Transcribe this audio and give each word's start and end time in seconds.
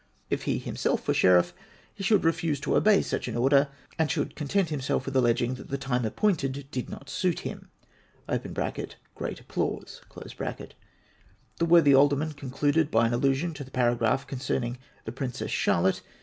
If 0.31 0.45
he 0.45 0.57
himself 0.57 1.07
were 1.07 1.13
Sheriff 1.13 1.53
he 1.93 2.03
should 2.03 2.23
refuse 2.23 2.59
to 2.61 2.75
obey 2.75 3.03
such 3.03 3.27
an 3.27 3.37
order; 3.37 3.67
and 3.99 4.09
should 4.09 4.35
content 4.35 4.69
himself 4.69 5.05
with 5.05 5.15
alleging 5.15 5.53
that 5.53 5.69
the 5.69 5.77
time 5.77 6.05
appointed 6.05 6.65
did 6.71 6.89
not 6.89 7.07
suit 7.07 7.43
liim 7.45 7.65
Qjreat 8.27 9.39
applause). 9.39 10.01
The 11.59 11.65
worthy 11.67 11.93
Alderman 11.93 12.33
concluded 12.33 12.89
by 12.89 13.05
an 13.05 13.13
allusion 13.13 13.53
to 13.53 13.63
the 13.63 13.69
paragraph 13.69 14.25
concerning 14.25 14.79
the 15.05 15.11
Princess 15.11 15.51
Charlotte. 15.51 16.01